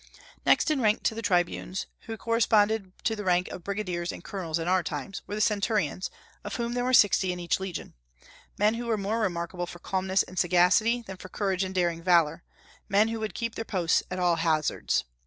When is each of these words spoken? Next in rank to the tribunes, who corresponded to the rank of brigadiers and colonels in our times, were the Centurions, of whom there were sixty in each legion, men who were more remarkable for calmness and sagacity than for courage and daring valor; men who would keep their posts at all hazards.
Next 0.47 0.71
in 0.71 0.81
rank 0.81 1.03
to 1.03 1.13
the 1.13 1.21
tribunes, 1.21 1.85
who 2.07 2.17
corresponded 2.17 2.91
to 3.03 3.15
the 3.15 3.23
rank 3.23 3.49
of 3.49 3.63
brigadiers 3.63 4.11
and 4.11 4.23
colonels 4.23 4.57
in 4.57 4.67
our 4.67 4.81
times, 4.81 5.21
were 5.27 5.35
the 5.35 5.41
Centurions, 5.41 6.09
of 6.43 6.55
whom 6.55 6.73
there 6.73 6.83
were 6.83 6.91
sixty 6.91 7.31
in 7.31 7.39
each 7.39 7.59
legion, 7.59 7.93
men 8.57 8.73
who 8.73 8.87
were 8.87 8.97
more 8.97 9.19
remarkable 9.19 9.67
for 9.67 9.77
calmness 9.77 10.23
and 10.23 10.39
sagacity 10.39 11.03
than 11.03 11.17
for 11.17 11.29
courage 11.29 11.63
and 11.63 11.75
daring 11.75 12.01
valor; 12.01 12.41
men 12.89 13.09
who 13.09 13.19
would 13.19 13.35
keep 13.35 13.53
their 13.53 13.63
posts 13.63 14.01
at 14.09 14.17
all 14.17 14.37
hazards. 14.37 15.03